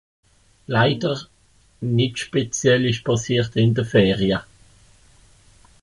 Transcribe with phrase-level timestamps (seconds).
[0.75, 1.15] leider
[1.97, 4.39] nix speziell esch pàssiert in de Feria